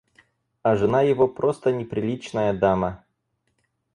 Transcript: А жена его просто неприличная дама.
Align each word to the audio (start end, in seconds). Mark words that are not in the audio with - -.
А 0.63 0.75
жена 0.75 1.01
его 1.03 1.27
просто 1.27 1.71
неприличная 1.71 2.53
дама. 2.53 3.03